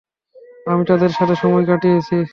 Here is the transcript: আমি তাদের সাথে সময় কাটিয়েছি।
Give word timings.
আমি 0.65 0.83
তাদের 0.85 1.11
সাথে 1.17 1.35
সময় 1.35 1.65
কাটিয়েছি। 1.65 2.15